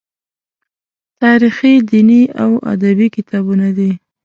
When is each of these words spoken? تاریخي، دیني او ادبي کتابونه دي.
تاریخي، 1.21 1.73
دیني 1.89 2.21
او 2.43 2.51
ادبي 2.73 3.07
کتابونه 3.15 3.67
دي. 3.77 3.91